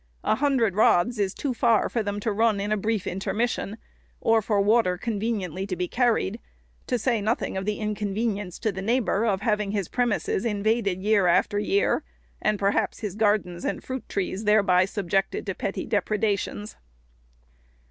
[0.23, 3.77] A hundred rods is too far for them to run in a brief intermission,
[4.19, 6.39] or for water conveniently to be carried;—
[6.87, 11.27] to say nothing of the inconvenience to a neighbor of having his premises invaded year
[11.27, 12.03] after year,
[12.41, 16.77] and, perhaps, his gardens and fruit trees thereby subjected to petty depredations.